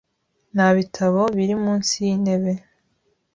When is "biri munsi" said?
1.37-1.93